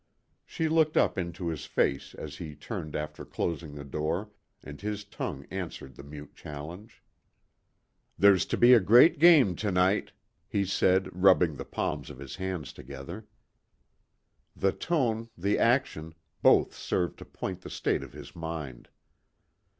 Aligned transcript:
She 0.47 0.67
looked 0.67 0.97
up 0.97 1.15
into 1.19 1.49
his 1.49 1.67
face 1.67 2.15
as 2.15 2.37
he 2.37 2.55
turned 2.55 2.95
after 2.95 3.23
closing 3.23 3.75
the 3.75 3.83
door, 3.85 4.31
and 4.63 4.81
his 4.81 5.03
tongue 5.05 5.45
answered 5.51 5.93
the 5.93 6.01
mute 6.01 6.33
challenge. 6.35 7.03
"There's 8.17 8.47
to 8.47 8.57
be 8.57 8.73
a 8.73 8.79
great 8.79 9.19
game 9.19 9.55
to 9.57 9.71
night," 9.71 10.11
he 10.47 10.65
said, 10.65 11.07
rubbing 11.13 11.55
the 11.55 11.65
palms 11.65 12.09
of 12.09 12.17
his 12.17 12.37
hands 12.37 12.73
together. 12.73 13.27
The 14.55 14.71
tone, 14.71 15.29
the 15.37 15.59
action, 15.59 16.15
both 16.41 16.73
served 16.73 17.19
to 17.19 17.25
point 17.25 17.61
the 17.61 17.69
state 17.69 18.01
of 18.01 18.13
his 18.13 18.35
mind. 18.35 18.89